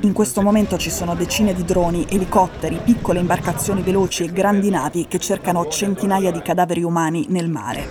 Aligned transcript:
In 0.00 0.12
questo 0.12 0.42
momento 0.42 0.76
ci 0.76 0.90
sono 0.90 1.14
decine 1.14 1.54
di 1.54 1.64
droni, 1.64 2.06
elicotteri, 2.08 2.80
piccole 2.84 3.20
imbarcazioni 3.20 3.82
veloci 3.82 4.24
e 4.24 4.32
grandi 4.32 4.70
navi 4.70 5.06
che 5.06 5.18
cercano 5.18 5.66
centinaia 5.68 6.30
di 6.30 6.42
cadaveri 6.42 6.82
umani 6.82 7.26
nel 7.28 7.48
mare. 7.48 7.86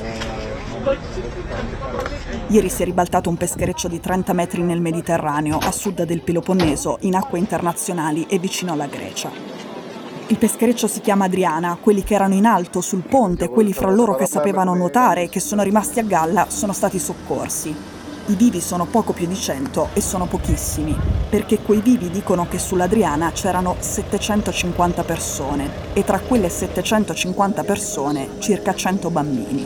Ieri 2.48 2.70
si 2.70 2.82
è 2.82 2.86
ribaltato 2.86 3.30
un 3.30 3.38
peschereccio 3.38 3.88
di 3.88 4.00
30 4.00 4.34
metri 4.34 4.62
nel 4.62 4.82
Mediterraneo, 4.82 5.58
a 5.58 5.72
sud 5.72 6.04
del 6.04 6.22
Peloponneso, 6.22 6.98
in 7.02 7.16
acque 7.16 7.40
internazionali 7.40 8.26
e 8.28 8.38
vicino 8.38 8.74
alla 8.74 8.88
Grecia. 8.88 9.32
Il 10.28 10.38
peschereccio 10.38 10.88
si 10.88 11.02
chiama 11.02 11.26
Adriana, 11.26 11.78
quelli 11.82 12.04
che 12.04 12.14
erano 12.14 12.34
in 12.34 12.46
alto 12.46 12.82
sul 12.82 13.02
ponte, 13.02 13.50
quelli 13.50 13.74
fra 13.74 13.92
loro 13.92 14.16
che 14.16 14.26
sapevano 14.26 14.74
nuotare 14.74 15.24
e 15.24 15.30
che 15.30 15.40
sono 15.40 15.64
rimasti 15.64 16.00
a 16.00 16.04
galla, 16.04 16.46
sono 16.50 16.74
stati 16.74 17.00
soccorsi. 17.00 17.93
I 18.26 18.36
vivi 18.36 18.62
sono 18.62 18.86
poco 18.86 19.12
più 19.12 19.28
di 19.28 19.36
100 19.36 19.90
e 19.92 20.00
sono 20.00 20.28
pochissimi, 20.28 20.98
perché 21.30 21.60
quei 21.60 21.82
vivi 21.82 22.10
dicono 22.10 22.48
che 22.48 22.58
sull'Adriana 22.58 23.32
c'erano 23.32 23.76
750 23.80 25.04
persone 25.04 25.70
e 25.92 26.06
tra 26.06 26.22
quelle 26.22 26.48
750 26.48 27.64
persone 27.66 28.30
circa 28.40 28.74
100 28.74 29.10
bambini. 29.10 29.66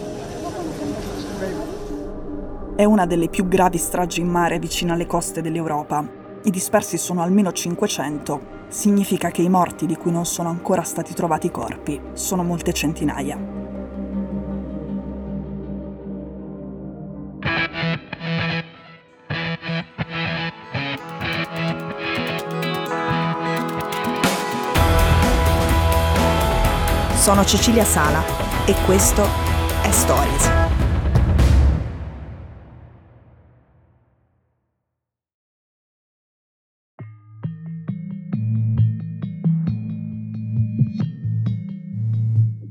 È 2.76 2.84
una 2.84 3.06
delle 3.06 3.30
più 3.30 3.48
gravi 3.48 3.78
stragi 3.78 4.22
in 4.22 4.28
mare 4.28 4.58
vicino 4.58 4.94
alle 4.94 5.06
coste 5.06 5.42
dell'Europa. 5.42 6.04
I 6.44 6.50
dispersi 6.50 6.98
sono 6.98 7.22
almeno 7.22 7.52
500. 7.52 8.56
Significa 8.70 9.30
che 9.30 9.44
i 9.44 9.50
morti 9.50 9.86
di 9.86 9.96
cui 9.96 10.12
non 10.12 10.26
sono 10.26 10.50
ancora 10.50 10.82
stati 10.82 11.14
trovati 11.14 11.46
i 11.46 11.52
corpi 11.52 12.02
sono 12.14 12.44
molte 12.44 12.74
centinaia. 12.74 13.57
Sono 27.28 27.44
Cecilia 27.44 27.84
Sala 27.84 28.24
e 28.66 28.74
questo 28.86 29.22
è 29.84 29.92
Stories. 29.92 30.50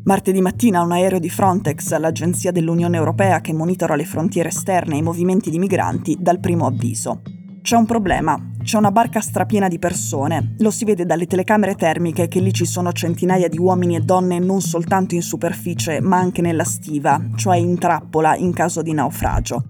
Martedì 0.05 0.41
mattina 0.41 0.81
un 0.81 0.93
aereo 0.93 1.19
di 1.19 1.29
Frontex, 1.29 1.95
l'agenzia 1.99 2.51
dell'Unione 2.51 2.97
Europea 2.97 3.43
che 3.43 3.53
monitora 3.53 3.95
le 3.95 4.07
frontiere 4.07 4.49
esterne 4.49 4.95
e 4.95 4.99
i 5.01 5.03
movimenti 5.03 5.51
di 5.51 5.59
migranti, 5.59 6.17
dal 6.19 6.41
primo 6.41 6.65
avviso. 6.65 7.21
C'è 7.61 7.77
un 7.77 7.85
problema. 7.85 8.56
C'è 8.67 8.79
una 8.79 8.91
barca 8.91 9.21
strapiena 9.21 9.69
di 9.69 9.79
persone. 9.79 10.57
Lo 10.59 10.73
si 10.73 10.85
vede 10.85 11.07
dalle 11.07 11.27
telecamere 11.27 11.77
termiche 11.77 12.27
che 12.27 12.41
lì 12.41 12.53
ci 12.53 12.67
sono 12.67 12.91
centinaia 12.91 13.47
di 13.47 13.59
uomini 13.59 13.95
e 13.95 14.01
donne 14.01 14.41
non 14.41 14.61
soltanto 14.61 15.15
in 15.15 15.23
superficie, 15.23 16.01
ma 16.01 16.17
anche 16.17 16.43
nella 16.43 16.65
stiva, 16.65 17.29
cioè 17.37 17.59
in 17.59 17.79
trappola 17.79 18.35
in 18.35 18.53
caso 18.53 18.83
di 18.83 18.93
naufragio. 18.93 19.67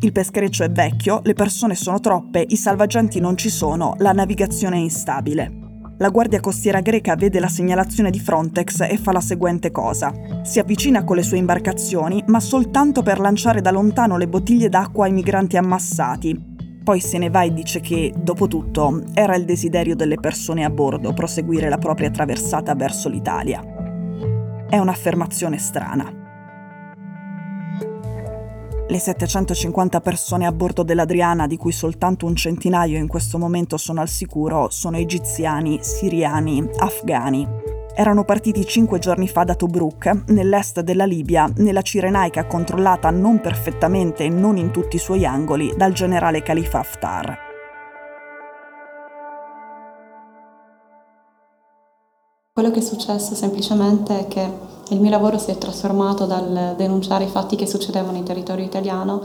Il 0.00 0.12
peschereccio 0.12 0.62
è 0.62 0.70
vecchio, 0.70 1.20
le 1.24 1.32
persone 1.32 1.74
sono 1.74 2.00
troppe, 2.00 2.44
i 2.46 2.56
salvagenti 2.56 3.18
non 3.18 3.34
ci 3.38 3.48
sono, 3.48 3.94
la 3.96 4.12
navigazione 4.12 4.76
è 4.76 4.80
instabile. 4.80 5.60
La 5.96 6.10
Guardia 6.10 6.40
Costiera 6.40 6.80
greca 6.80 7.16
vede 7.16 7.40
la 7.40 7.48
segnalazione 7.48 8.10
di 8.10 8.20
Frontex 8.20 8.82
e 8.82 8.98
fa 8.98 9.12
la 9.12 9.22
seguente 9.22 9.70
cosa. 9.70 10.12
Si 10.42 10.58
avvicina 10.58 11.02
con 11.02 11.16
le 11.16 11.22
sue 11.22 11.38
imbarcazioni, 11.38 12.22
ma 12.26 12.40
soltanto 12.40 13.02
per 13.02 13.20
lanciare 13.20 13.62
da 13.62 13.70
lontano 13.70 14.18
le 14.18 14.28
bottiglie 14.28 14.68
d'acqua 14.68 15.06
ai 15.06 15.12
migranti 15.12 15.56
ammassati, 15.56 16.52
poi 16.84 17.00
se 17.00 17.16
ne 17.16 17.30
va 17.30 17.42
e 17.42 17.52
dice 17.52 17.80
che, 17.80 18.12
dopo 18.14 18.46
tutto, 18.46 19.02
era 19.14 19.34
il 19.36 19.46
desiderio 19.46 19.96
delle 19.96 20.16
persone 20.16 20.64
a 20.64 20.70
bordo 20.70 21.14
proseguire 21.14 21.70
la 21.70 21.78
propria 21.78 22.10
traversata 22.10 22.74
verso 22.74 23.08
l'Italia. 23.08 23.60
È 24.68 24.76
un'affermazione 24.76 25.56
strana. 25.56 26.12
Le 28.86 28.98
750 28.98 30.00
persone 30.02 30.44
a 30.44 30.52
bordo 30.52 30.82
dell'Adriana, 30.82 31.46
di 31.46 31.56
cui 31.56 31.72
soltanto 31.72 32.26
un 32.26 32.36
centinaio 32.36 32.98
in 32.98 33.06
questo 33.06 33.38
momento 33.38 33.78
sono 33.78 34.02
al 34.02 34.08
sicuro, 34.08 34.68
sono 34.68 34.98
egiziani, 34.98 35.78
siriani, 35.80 36.68
afghani, 36.76 37.48
erano 37.94 38.24
partiti 38.24 38.66
cinque 38.66 38.98
giorni 38.98 39.28
fa 39.28 39.44
da 39.44 39.54
Tobruk, 39.54 40.24
nell'est 40.26 40.80
della 40.80 41.04
Libia, 41.04 41.50
nella 41.56 41.82
Cirenaica 41.82 42.46
controllata 42.46 43.10
non 43.10 43.40
perfettamente 43.40 44.24
e 44.24 44.28
non 44.28 44.56
in 44.56 44.70
tutti 44.72 44.96
i 44.96 44.98
suoi 44.98 45.24
angoli 45.24 45.74
dal 45.76 45.92
generale 45.92 46.42
Khalifa 46.42 46.80
Haftar. 46.80 47.38
Quello 52.52 52.70
che 52.70 52.78
è 52.78 52.82
successo 52.82 53.34
semplicemente 53.34 54.20
è 54.20 54.28
che 54.28 54.48
il 54.90 55.00
mio 55.00 55.10
lavoro 55.10 55.38
si 55.38 55.50
è 55.50 55.58
trasformato 55.58 56.24
dal 56.26 56.74
denunciare 56.76 57.24
i 57.24 57.28
fatti 57.28 57.56
che 57.56 57.66
succedevano 57.66 58.16
in 58.16 58.24
territorio 58.24 58.64
italiano 58.64 59.22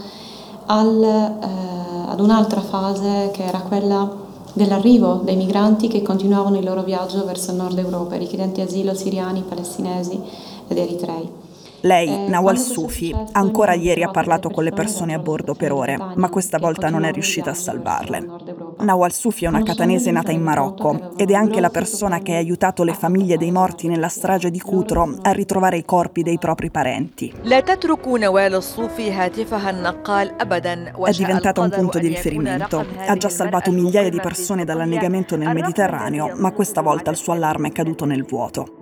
al, 0.65 1.03
eh, 1.03 2.11
ad 2.11 2.19
un'altra 2.19 2.61
fase 2.61 3.29
che 3.31 3.43
era 3.43 3.59
quella 3.59 4.27
dell'arrivo 4.53 5.21
dei 5.23 5.35
migranti 5.35 5.87
che 5.87 6.01
continuavano 6.01 6.57
il 6.57 6.65
loro 6.65 6.83
viaggio 6.83 7.25
verso 7.25 7.51
il 7.51 7.57
nord 7.57 7.77
Europa, 7.77 8.15
richiedenti 8.17 8.61
asilo 8.61 8.93
siriani, 8.93 9.43
palestinesi 9.47 10.19
ed 10.67 10.77
eritrei. 10.77 11.48
Lei, 11.81 12.07
eh, 12.07 12.27
Nawal 12.27 12.57
Sufi, 12.57 13.15
ancora 13.31 13.73
ieri 13.73 14.03
ha 14.03 14.09
parlato 14.09 14.49
con 14.49 14.63
le 14.63 14.71
persone 14.71 15.13
a 15.13 15.19
bordo 15.19 15.53
per 15.53 15.71
ore, 15.71 15.97
ma 16.15 16.29
questa 16.29 16.57
volta 16.57 16.89
non 16.89 17.05
è 17.05 17.11
riuscita 17.11 17.51
a 17.51 17.53
salvarle. 17.53 18.25
Nawal 18.79 19.13
Sufi 19.13 19.45
è 19.45 19.47
una 19.47 19.63
catanese 19.63 20.11
nata 20.11 20.31
in 20.31 20.41
Marocco 20.41 21.13
ed 21.15 21.31
è 21.31 21.33
anche 21.33 21.59
la 21.59 21.69
persona 21.69 22.19
che 22.19 22.35
ha 22.35 22.37
aiutato 22.37 22.83
le 22.83 22.93
famiglie 22.93 23.37
dei 23.37 23.51
morti 23.51 23.87
nella 23.87 24.09
strage 24.09 24.51
di 24.51 24.59
Cutro 24.59 25.17
a 25.21 25.31
ritrovare 25.31 25.77
i 25.77 25.85
corpi 25.85 26.21
dei 26.23 26.37
propri 26.37 26.69
parenti. 26.69 27.33
È 31.03 31.11
diventata 31.11 31.61
un 31.61 31.69
punto 31.69 31.99
di 31.99 32.07
riferimento. 32.07 32.85
Ha 33.05 33.15
già 33.15 33.29
salvato 33.29 33.71
migliaia 33.71 34.09
di 34.09 34.19
persone 34.19 34.65
dall'annegamento 34.65 35.35
nel 35.35 35.53
Mediterraneo, 35.53 36.33
ma 36.35 36.51
questa 36.51 36.81
volta 36.81 37.11
il 37.11 37.17
suo 37.17 37.33
allarme 37.33 37.69
è 37.69 37.71
caduto 37.71 38.05
nel 38.05 38.25
vuoto. 38.25 38.78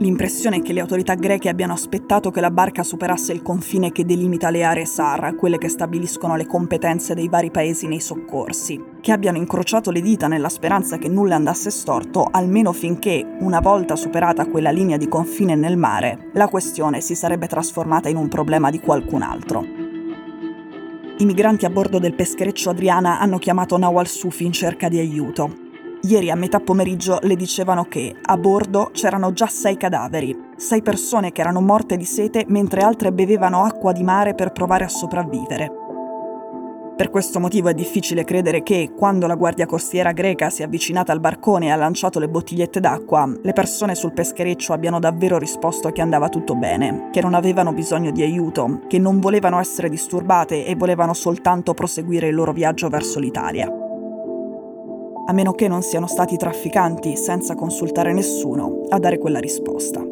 L'impressione 0.00 0.58
è 0.58 0.62
che 0.62 0.72
le 0.72 0.78
autorità 0.78 1.14
greche 1.14 1.48
abbiano 1.48 1.72
aspettato 1.72 2.30
che 2.30 2.40
la 2.40 2.52
barca 2.52 2.84
superasse 2.84 3.32
il 3.32 3.42
confine 3.42 3.90
che 3.90 4.04
delimita 4.04 4.48
le 4.48 4.62
aree 4.62 4.84
SAR, 4.84 5.34
quelle 5.34 5.58
che 5.58 5.68
stabiliscono 5.68 6.36
le 6.36 6.46
competenze 6.46 7.14
dei 7.14 7.28
vari 7.28 7.50
paesi 7.50 7.88
nei 7.88 7.98
soccorsi, 7.98 8.80
che 9.00 9.10
abbiano 9.10 9.38
incrociato 9.38 9.90
le 9.90 10.00
dita 10.00 10.28
nella 10.28 10.48
speranza 10.48 10.98
che 10.98 11.08
nulla 11.08 11.34
andasse 11.34 11.70
storto, 11.70 12.28
almeno 12.30 12.72
finché, 12.72 13.26
una 13.40 13.58
volta 13.58 13.96
superata 13.96 14.46
quella 14.46 14.70
linea 14.70 14.96
di 14.96 15.08
confine 15.08 15.56
nel 15.56 15.76
mare, 15.76 16.30
la 16.34 16.46
questione 16.46 17.00
si 17.00 17.16
sarebbe 17.16 17.48
trasformata 17.48 18.08
in 18.08 18.18
un 18.18 18.28
problema 18.28 18.70
di 18.70 18.78
qualcun 18.78 19.22
altro. 19.22 19.64
I 21.20 21.24
migranti 21.24 21.64
a 21.64 21.70
bordo 21.70 21.98
del 21.98 22.14
peschereccio 22.14 22.70
Adriana 22.70 23.18
hanno 23.18 23.38
chiamato 23.38 23.76
Nawal 23.76 24.06
Sufi 24.06 24.44
in 24.44 24.52
cerca 24.52 24.88
di 24.88 25.00
aiuto. 25.00 25.66
Ieri 26.02 26.30
a 26.30 26.36
metà 26.36 26.60
pomeriggio 26.60 27.18
le 27.22 27.34
dicevano 27.34 27.84
che 27.84 28.14
a 28.22 28.36
bordo 28.36 28.90
c'erano 28.92 29.32
già 29.32 29.48
sei 29.48 29.76
cadaveri, 29.76 30.50
sei 30.56 30.80
persone 30.80 31.32
che 31.32 31.40
erano 31.40 31.60
morte 31.60 31.96
di 31.96 32.04
sete 32.04 32.44
mentre 32.48 32.82
altre 32.82 33.12
bevevano 33.12 33.64
acqua 33.64 33.90
di 33.90 34.04
mare 34.04 34.34
per 34.34 34.52
provare 34.52 34.84
a 34.84 34.88
sopravvivere. 34.88 35.86
Per 36.96 37.10
questo 37.10 37.40
motivo 37.40 37.68
è 37.68 37.74
difficile 37.74 38.24
credere 38.24 38.62
che, 38.62 38.92
quando 38.96 39.26
la 39.26 39.36
guardia 39.36 39.66
costiera 39.66 40.12
greca 40.12 40.50
si 40.50 40.62
è 40.62 40.64
avvicinata 40.64 41.12
al 41.12 41.20
barcone 41.20 41.66
e 41.66 41.70
ha 41.70 41.76
lanciato 41.76 42.18
le 42.18 42.28
bottigliette 42.28 42.80
d'acqua, 42.80 43.32
le 43.40 43.52
persone 43.52 43.94
sul 43.94 44.12
peschereccio 44.12 44.72
abbiano 44.72 44.98
davvero 44.98 45.38
risposto 45.38 45.90
che 45.90 46.00
andava 46.00 46.28
tutto 46.28 46.56
bene, 46.56 47.08
che 47.12 47.20
non 47.20 47.34
avevano 47.34 47.72
bisogno 47.72 48.10
di 48.10 48.22
aiuto, 48.22 48.80
che 48.88 48.98
non 48.98 49.20
volevano 49.20 49.60
essere 49.60 49.88
disturbate 49.88 50.64
e 50.64 50.74
volevano 50.74 51.12
soltanto 51.12 51.74
proseguire 51.74 52.28
il 52.28 52.34
loro 52.34 52.52
viaggio 52.52 52.88
verso 52.88 53.20
l'Italia 53.20 53.77
a 55.28 55.32
meno 55.34 55.52
che 55.52 55.68
non 55.68 55.82
siano 55.82 56.06
stati 56.06 56.38
trafficanti, 56.38 57.14
senza 57.14 57.54
consultare 57.54 58.14
nessuno, 58.14 58.86
a 58.88 58.98
dare 58.98 59.18
quella 59.18 59.38
risposta. 59.38 60.02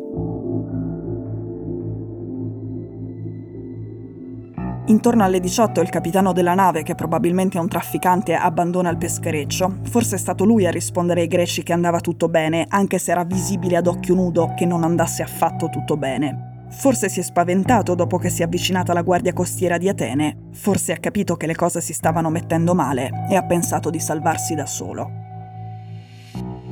Intorno 4.88 5.24
alle 5.24 5.40
18 5.40 5.80
il 5.80 5.88
capitano 5.88 6.32
della 6.32 6.54
nave, 6.54 6.82
che 6.82 6.94
probabilmente 6.94 7.56
è 7.56 7.60
un 7.60 7.68
trafficante, 7.68 8.34
abbandona 8.34 8.90
il 8.90 8.98
peschereccio. 8.98 9.78
Forse 9.84 10.16
è 10.16 10.18
stato 10.18 10.44
lui 10.44 10.66
a 10.66 10.70
rispondere 10.70 11.22
ai 11.22 11.28
greci 11.28 11.62
che 11.62 11.72
andava 11.72 12.00
tutto 12.00 12.28
bene, 12.28 12.66
anche 12.68 12.98
se 12.98 13.10
era 13.10 13.24
visibile 13.24 13.78
ad 13.78 13.86
occhio 13.86 14.14
nudo 14.14 14.52
che 14.54 14.66
non 14.66 14.84
andasse 14.84 15.22
affatto 15.22 15.70
tutto 15.70 15.96
bene. 15.96 16.55
Forse 16.68 17.08
si 17.08 17.20
è 17.20 17.22
spaventato 17.22 17.94
dopo 17.94 18.18
che 18.18 18.28
si 18.28 18.42
è 18.42 18.44
avvicinata 18.44 18.92
la 18.92 19.02
guardia 19.02 19.32
costiera 19.32 19.78
di 19.78 19.88
Atene, 19.88 20.48
forse 20.52 20.92
ha 20.92 20.98
capito 20.98 21.36
che 21.36 21.46
le 21.46 21.54
cose 21.54 21.80
si 21.80 21.92
stavano 21.92 22.28
mettendo 22.28 22.74
male 22.74 23.26
e 23.30 23.36
ha 23.36 23.44
pensato 23.44 23.88
di 23.88 24.00
salvarsi 24.00 24.54
da 24.54 24.66
solo. 24.66 25.10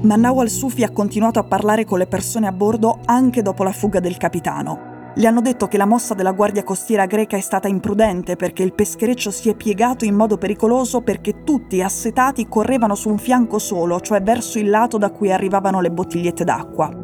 Ma 0.02 0.16
Nawal 0.16 0.50
Sufi 0.50 0.82
ha 0.82 0.90
continuato 0.90 1.38
a 1.38 1.44
parlare 1.44 1.84
con 1.84 1.98
le 1.98 2.06
persone 2.06 2.46
a 2.46 2.52
bordo 2.52 3.00
anche 3.06 3.40
dopo 3.40 3.62
la 3.62 3.72
fuga 3.72 4.00
del 4.00 4.18
capitano. 4.18 4.92
Le 5.16 5.26
hanno 5.28 5.40
detto 5.40 5.68
che 5.68 5.76
la 5.76 5.86
mossa 5.86 6.12
della 6.12 6.32
Guardia 6.32 6.64
Costiera 6.64 7.06
greca 7.06 7.36
è 7.36 7.40
stata 7.40 7.68
imprudente 7.68 8.34
perché 8.34 8.64
il 8.64 8.74
peschereccio 8.74 9.30
si 9.30 9.48
è 9.48 9.54
piegato 9.54 10.04
in 10.04 10.16
modo 10.16 10.36
pericoloso 10.36 11.02
perché 11.02 11.44
tutti 11.44 11.80
assetati 11.80 12.48
correvano 12.48 12.96
su 12.96 13.08
un 13.08 13.18
fianco 13.18 13.60
solo, 13.60 14.00
cioè 14.00 14.20
verso 14.20 14.58
il 14.58 14.68
lato 14.68 14.98
da 14.98 15.10
cui 15.10 15.32
arrivavano 15.32 15.80
le 15.80 15.92
bottigliette 15.92 16.42
d'acqua. 16.42 17.03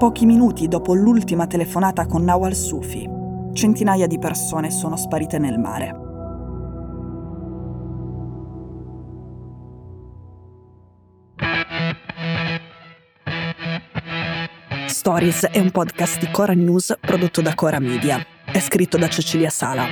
Pochi 0.00 0.24
minuti 0.24 0.66
dopo 0.66 0.94
l'ultima 0.94 1.46
telefonata 1.46 2.06
con 2.06 2.24
Nawal 2.24 2.54
Sufi, 2.54 3.06
centinaia 3.52 4.06
di 4.06 4.18
persone 4.18 4.70
sono 4.70 4.96
sparite 4.96 5.36
nel 5.36 5.58
mare. 5.58 5.94
Stories 14.86 15.48
è 15.48 15.58
un 15.58 15.70
podcast 15.70 16.18
di 16.18 16.30
Cora 16.30 16.54
News 16.54 16.96
prodotto 16.98 17.42
da 17.42 17.54
Cora 17.54 17.78
Media. 17.78 18.24
È 18.42 18.58
scritto 18.58 18.96
da 18.96 19.08
Cecilia 19.10 19.50
Sala. 19.50 19.84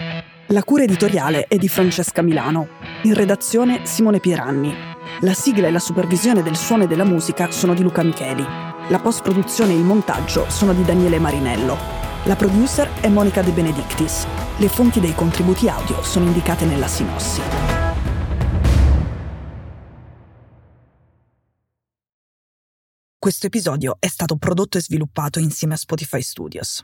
La 0.46 0.64
cura 0.64 0.84
editoriale 0.84 1.44
è 1.44 1.58
di 1.58 1.68
Francesca 1.68 2.22
Milano. 2.22 2.68
In 3.02 3.12
redazione 3.12 3.84
Simone 3.84 4.20
Pieranni. 4.20 4.72
La 5.20 5.34
sigla 5.34 5.66
e 5.66 5.70
la 5.70 5.78
supervisione 5.78 6.42
del 6.42 6.56
suono 6.56 6.84
e 6.84 6.86
della 6.86 7.04
musica 7.04 7.50
sono 7.50 7.74
di 7.74 7.82
Luca 7.82 8.02
Micheli. 8.02 8.77
La 8.90 9.00
post-produzione 9.00 9.74
e 9.74 9.76
il 9.76 9.84
montaggio 9.84 10.48
sono 10.48 10.72
di 10.72 10.82
Daniele 10.82 11.18
Marinello. 11.18 11.76
La 12.24 12.36
producer 12.36 12.88
è 13.02 13.08
Monica 13.08 13.42
De 13.42 13.50
Benedictis. 13.50 14.26
Le 14.56 14.68
fonti 14.68 14.98
dei 14.98 15.14
contributi 15.14 15.68
audio 15.68 16.02
sono 16.02 16.24
indicate 16.24 16.64
nella 16.64 16.86
sinossi. 16.86 17.42
Questo 23.18 23.46
episodio 23.46 23.96
è 23.98 24.06
stato 24.06 24.36
prodotto 24.38 24.78
e 24.78 24.80
sviluppato 24.80 25.38
insieme 25.38 25.74
a 25.74 25.76
Spotify 25.76 26.22
Studios. 26.22 26.82